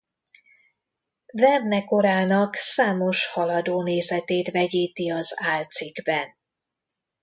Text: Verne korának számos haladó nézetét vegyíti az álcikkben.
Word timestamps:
Verne 1.31 1.83
korának 1.85 2.55
számos 2.55 3.27
haladó 3.27 3.83
nézetét 3.83 4.51
vegyíti 4.51 5.09
az 5.11 5.33
álcikkben. 5.37 6.35